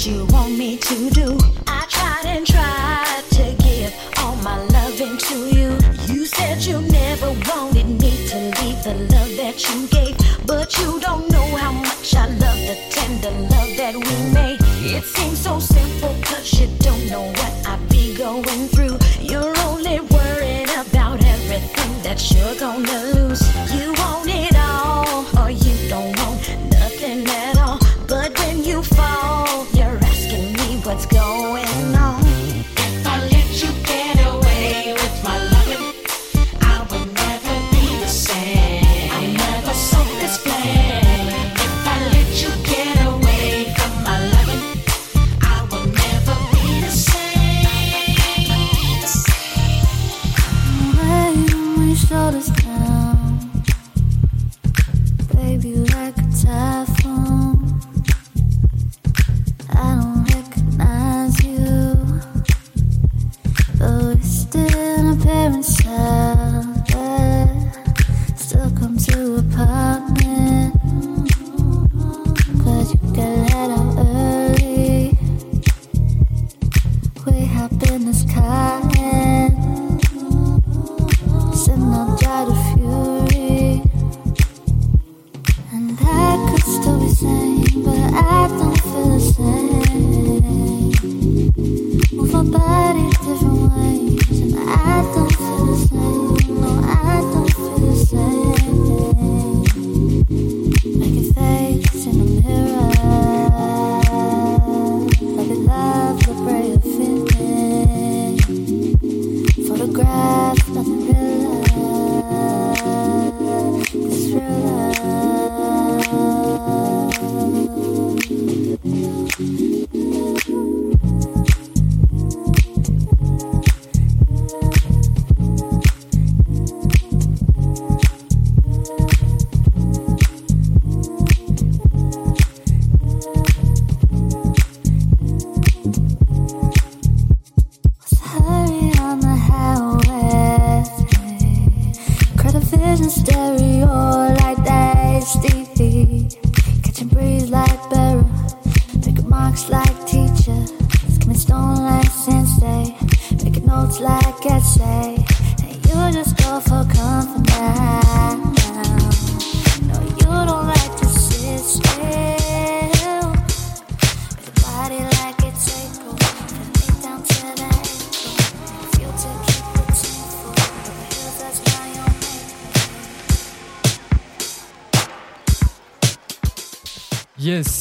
You 0.07 0.27
want 0.27 0.59
me 0.59 0.77
to 0.77 1.11
do? 1.11 1.54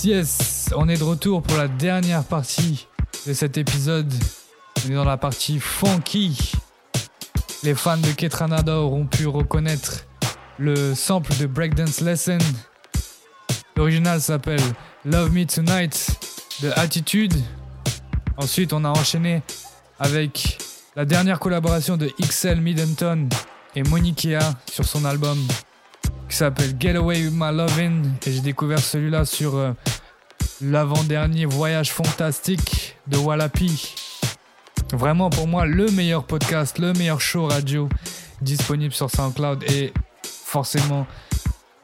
Yes, 0.03 0.69
on 0.75 0.89
est 0.89 0.97
de 0.97 1.03
retour 1.03 1.41
pour 1.41 1.55
la 1.55 1.69
dernière 1.69 2.25
partie 2.25 2.87
de 3.25 3.31
cet 3.31 3.57
épisode. 3.57 4.13
On 4.85 4.91
est 4.91 4.95
dans 4.95 5.05
la 5.05 5.15
partie 5.15 5.61
funky. 5.61 6.51
Les 7.63 7.73
fans 7.73 7.95
de 7.95 8.11
Ketranada 8.11 8.79
auront 8.79 9.05
pu 9.05 9.27
reconnaître 9.27 10.05
le 10.57 10.93
sample 10.93 11.33
de 11.37 11.45
Breakdance 11.45 12.01
Lesson. 12.01 12.37
L'original 13.77 14.19
s'appelle 14.19 14.59
Love 15.05 15.31
Me 15.31 15.45
Tonight 15.45 16.17
de 16.61 16.71
Attitude. 16.75 17.35
Ensuite, 18.35 18.73
on 18.73 18.83
a 18.83 18.89
enchaîné 18.89 19.41
avec 19.99 20.57
la 20.97 21.05
dernière 21.05 21.39
collaboration 21.39 21.95
de 21.95 22.11
XL 22.21 22.59
Middleton 22.59 23.29
et 23.73 23.83
Monikia 23.83 24.39
sur 24.69 24.83
son 24.83 25.05
album 25.05 25.37
qui 26.33 26.37
s'appelle 26.37 26.73
Get 26.79 26.95
Away 26.95 27.25
With 27.25 27.33
My 27.35 27.55
Lovin' 27.55 28.01
et 28.25 28.31
j'ai 28.31 28.39
découvert 28.39 28.79
celui-là 28.79 29.23
sur 29.23 29.55
euh, 29.55 29.71
l'avant-dernier 30.61 31.45
voyage 31.45 31.91
fantastique 31.91 32.95
de 33.05 33.17
Wallapi. 33.17 33.93
Vraiment 34.93 35.29
pour 35.29 35.47
moi 35.47 35.67
le 35.67 35.91
meilleur 35.91 36.23
podcast, 36.23 36.79
le 36.79 36.93
meilleur 36.93 37.21
show 37.21 37.45
radio 37.45 37.87
disponible 38.41 38.95
sur 38.95 39.11
SoundCloud 39.11 39.63
et 39.71 39.93
forcément 40.23 41.05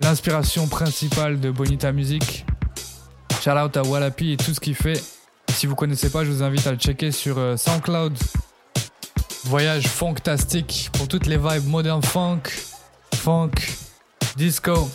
l'inspiration 0.01 0.67
principale 0.67 1.39
de 1.39 1.51
Bonita 1.51 1.91
Music. 1.91 2.43
Shout 3.43 3.51
out 3.51 3.77
à 3.77 3.83
Wallapi 3.83 4.31
et 4.31 4.37
tout 4.37 4.55
ce 4.55 4.59
qu'il 4.59 4.73
fait. 4.73 4.99
Si 5.49 5.67
vous 5.67 5.75
connaissez 5.75 6.09
pas, 6.09 6.25
je 6.25 6.31
vous 6.31 6.41
invite 6.41 6.65
à 6.65 6.71
le 6.71 6.77
checker 6.77 7.11
sur 7.11 7.37
euh, 7.37 7.55
SoundCloud. 7.55 8.17
Voyage 9.43 9.87
fantastique 9.87 10.89
pour 10.93 11.07
toutes 11.07 11.27
les 11.27 11.37
vibes 11.37 11.67
modern 11.67 12.01
funk, 12.01 12.41
funk, 13.13 13.51
Disco. 14.35 14.89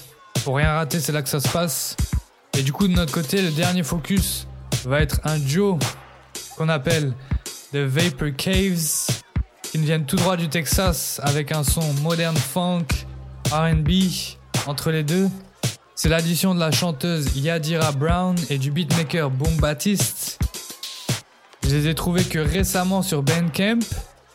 Pour 0.45 0.57
rien 0.57 0.75
rater, 0.75 1.01
c'est 1.01 1.13
là 1.13 1.23
que 1.23 1.29
ça 1.29 1.41
se 1.41 1.49
passe. 1.49 1.97
Et 2.57 2.63
du 2.63 2.73
coup, 2.73 2.87
de 2.89 2.93
notre 2.93 3.13
côté, 3.13 3.43
le 3.43 3.51
dernier 3.51 3.83
focus 3.83 4.47
va 4.85 5.01
être 5.01 5.21
un 5.25 5.39
duo 5.39 5.79
qu'on 6.57 6.69
appelle 6.69 7.15
The 7.73 7.79
Vapor 7.79 8.29
Caves, 8.37 9.07
qui 9.63 9.79
nous 9.79 9.85
viennent 9.85 10.07
tout 10.07 10.17
droit 10.17 10.37
du 10.37 10.49
Texas 10.49 11.21
avec 11.25 11.53
un 11.53 11.65
son 11.65 11.93
moderne 12.03 12.37
funk, 12.37 12.87
RB 13.51 13.91
entre 14.67 14.91
les 14.91 15.03
deux. 15.03 15.29
C'est 15.97 16.09
l'addition 16.09 16.55
de 16.55 16.61
la 16.61 16.71
chanteuse 16.71 17.37
Yadira 17.37 17.93
Brown 17.93 18.37
et 18.51 18.59
du 18.59 18.71
beatmaker 18.71 19.31
Boom 19.31 19.57
Baptiste. 19.57 20.39
Je 21.65 21.71
les 21.71 21.89
ai 21.89 21.95
trouvés 21.95 22.25
que 22.25 22.39
récemment 22.39 23.03
sur 23.03 23.23
Bandcamp 23.23 23.81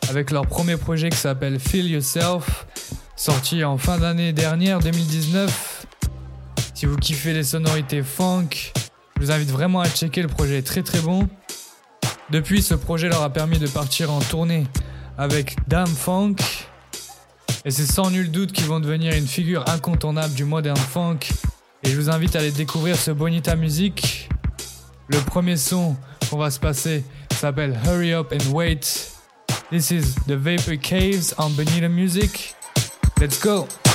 avec 0.08 0.30
leur 0.30 0.46
premier 0.46 0.76
projet 0.76 1.10
qui 1.10 1.18
s'appelle 1.18 1.60
Feel 1.60 1.88
Yourself 1.88 2.66
sorti 3.20 3.64
en 3.64 3.76
fin 3.76 3.98
d'année 3.98 4.32
dernière 4.32 4.78
2019. 4.78 5.84
Si 6.72 6.86
vous 6.86 6.96
kiffez 6.96 7.34
les 7.34 7.42
sonorités 7.42 8.02
funk, 8.02 8.48
je 9.14 9.20
vous 9.20 9.30
invite 9.30 9.50
vraiment 9.50 9.80
à 9.80 9.90
checker, 9.90 10.22
le 10.22 10.28
projet 10.28 10.56
est 10.56 10.66
très 10.66 10.82
très 10.82 11.00
bon. 11.00 11.28
Depuis, 12.30 12.62
ce 12.62 12.72
projet 12.72 13.10
leur 13.10 13.22
a 13.22 13.28
permis 13.28 13.58
de 13.58 13.66
partir 13.66 14.10
en 14.10 14.20
tournée 14.20 14.66
avec 15.18 15.56
Dame 15.68 15.86
Funk. 15.86 16.36
Et 17.66 17.70
c'est 17.70 17.84
sans 17.84 18.10
nul 18.10 18.30
doute 18.30 18.52
qu'ils 18.52 18.64
vont 18.64 18.80
devenir 18.80 19.12
une 19.12 19.26
figure 19.26 19.68
incontournable 19.68 20.32
du 20.32 20.46
modern 20.46 20.78
funk. 20.78 21.18
Et 21.84 21.90
je 21.90 22.00
vous 22.00 22.08
invite 22.08 22.36
à 22.36 22.38
aller 22.38 22.52
découvrir 22.52 22.96
ce 22.96 23.10
Bonita 23.10 23.54
Music. 23.54 24.30
Le 25.08 25.18
premier 25.18 25.58
son 25.58 25.94
qu'on 26.30 26.38
va 26.38 26.50
se 26.50 26.58
passer 26.58 27.04
s'appelle 27.32 27.78
Hurry 27.84 28.14
Up 28.14 28.32
and 28.32 28.50
Wait. 28.54 29.12
This 29.70 29.90
is 29.90 30.14
the 30.26 30.32
Vapor 30.32 30.78
Caves 30.80 31.34
on 31.36 31.50
Bonita 31.50 31.88
Music. 31.90 32.54
Let's 33.20 33.38
go. 33.38 33.89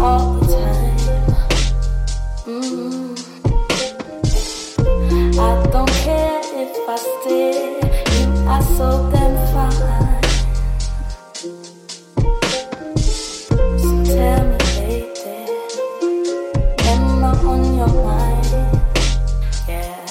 all 0.00 0.34
the 0.34 0.46
time. 0.46 0.96
Mm. 2.46 3.12
I 5.38 5.66
don't 5.70 5.90
care 6.04 6.40
if 6.62 6.88
I 6.88 6.96
stare, 6.96 7.80
you 8.16 8.26
are 8.48 8.62
so 8.62 8.88
damn 9.12 9.36
fine. 9.52 10.22
So 13.78 13.90
tell 14.04 14.42
me, 14.48 14.56
baby, 14.78 15.36
am 16.88 17.24
I 17.24 17.26
on 17.44 17.62
your 17.76 17.92
mind? 18.02 18.52
Yeah, 19.68 20.06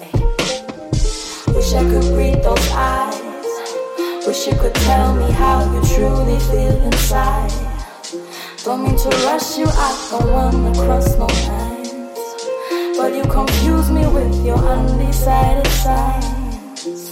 hey. 0.00 0.14
Wish 1.54 1.72
I 1.72 1.82
could 1.90 2.08
read 2.16 2.42
those 2.42 2.68
eyes. 2.72 4.26
Wish 4.26 4.46
you 4.46 4.54
could 4.58 4.74
tell 4.74 5.14
me 5.14 5.30
how 5.32 5.64
you 5.72 5.80
truly 5.94 6.38
feel 6.40 6.76
inside. 6.82 7.63
Don't 8.64 8.82
mean 8.82 8.96
to 8.96 9.08
rush 9.26 9.58
you, 9.58 9.66
I 9.66 10.08
don't 10.10 10.32
wanna 10.32 10.72
cross 10.72 11.18
no 11.18 11.26
lines. 11.26 12.18
But 12.96 13.14
you 13.14 13.22
confuse 13.24 13.90
me 13.90 14.06
with 14.06 14.42
your 14.42 14.56
undecided 14.56 15.66
signs. 15.66 17.10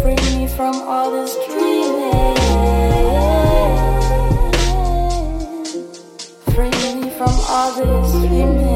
Free 0.00 0.16
me 0.34 0.46
from 0.48 0.76
all 0.88 1.10
this 1.10 1.34
dreaming. 1.44 2.36
Free 6.54 6.94
me 6.94 7.10
from 7.10 7.34
all 7.50 7.72
this 7.74 8.12
dreaming. 8.12 8.69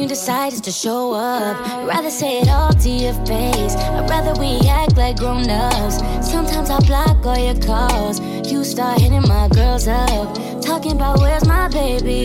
you 0.00 0.08
decide 0.08 0.52
is 0.52 0.60
to 0.62 0.72
show 0.72 1.12
up. 1.12 1.56
Rather 1.86 2.10
say 2.10 2.40
it 2.40 2.48
all 2.48 2.72
to 2.72 2.88
your 2.88 3.12
face. 3.26 3.74
I'd 3.76 4.08
rather 4.08 4.32
we 4.40 4.58
act 4.66 4.96
like 4.96 5.18
grown 5.18 5.48
ups. 5.50 5.96
Sometimes 6.26 6.70
I 6.70 6.78
block 6.80 7.26
all 7.26 7.38
your 7.38 7.60
calls. 7.60 8.18
You 8.50 8.64
start 8.64 9.00
hitting 9.00 9.26
my 9.28 9.48
girls 9.48 9.86
up. 9.88 10.62
Talking 10.62 10.92
about 10.92 11.18
where's 11.20 11.46
my 11.46 11.68
baby. 11.68 12.24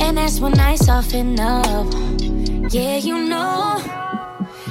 And 0.00 0.16
that's 0.16 0.40
when 0.40 0.58
I 0.58 0.76
soften 0.76 1.38
up. 1.38 1.92
Yeah, 2.72 2.96
you 2.96 3.28
know. 3.28 3.76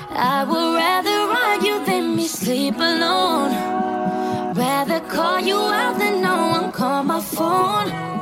I 0.10 0.44
would 0.50 0.76
rather 0.76 1.20
argue 1.46 1.86
than 1.86 2.16
me 2.16 2.28
sleep 2.28 2.76
alone. 2.78 3.52
Rather 4.56 5.00
call 5.02 5.40
you 5.40 5.58
out 5.58 6.00
than 6.00 6.22
no 6.22 6.36
one 6.48 6.72
call 6.72 7.04
my 7.04 7.22
phone. 7.22 8.19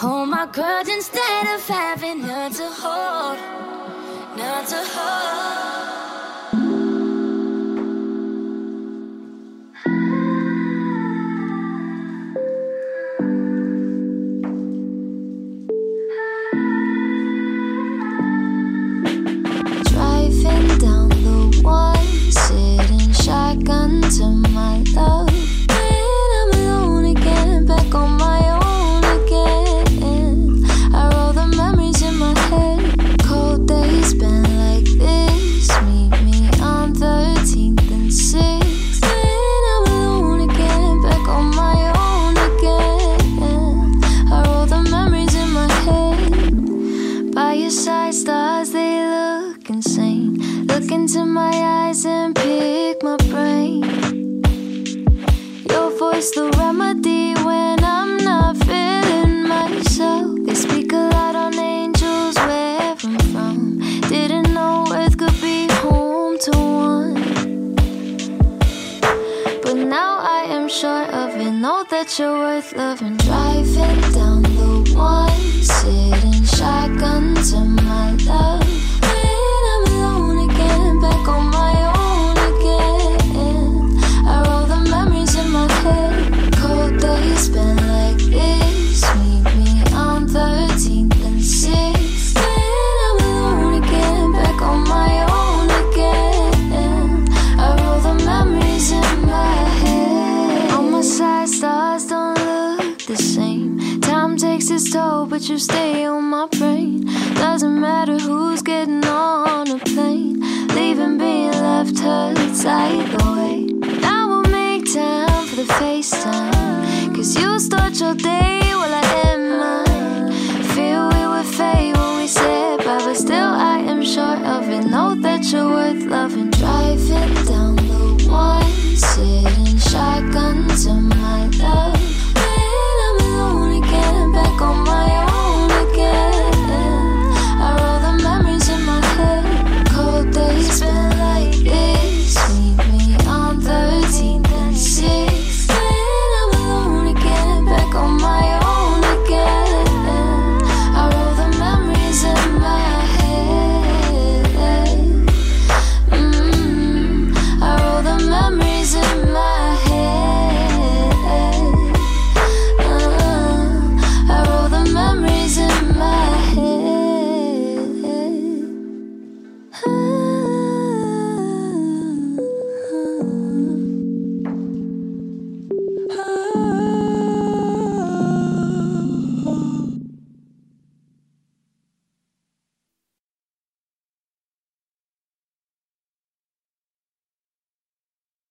Hold 0.00 0.28
my 0.28 0.46
grudge 0.46 0.86
instead 0.86 1.46
of 1.56 1.66
having 1.66 2.20
none 2.24 2.52
to 2.52 2.68
hold, 2.70 3.36
none 4.36 4.64
to 4.66 4.76
hold. 4.94 5.58
Driving 19.82 20.78
down 20.78 21.08
the 21.08 21.60
one, 21.64 22.06
sitting 22.30 23.12
shotgun 23.14 24.02
to 24.02 24.26
my 24.54 24.84
love. 24.94 25.27
What's 56.18 56.32
the 56.32 56.50
remedy 56.58 57.32
when 57.44 57.84
I'm 57.84 58.16
not 58.16 58.56
feeling 58.66 59.46
myself? 59.46 60.34
They 60.46 60.54
speak 60.54 60.92
a 60.92 61.10
lot 61.14 61.36
on 61.36 61.56
angels 61.56 62.34
where 62.34 62.96
I'm 63.04 63.18
from. 63.30 63.78
Didn't 64.08 64.52
know 64.52 64.84
Earth 64.90 65.16
could 65.16 65.40
be 65.40 65.68
home 65.74 66.36
to 66.40 66.50
one. 66.50 67.74
But 69.62 69.76
now 69.76 70.18
I 70.18 70.42
am 70.48 70.68
sure 70.68 71.04
of 71.04 71.36
it. 71.36 71.52
Know 71.52 71.84
that 71.88 72.18
you're 72.18 72.36
worth 72.36 72.72
loving. 72.72 73.17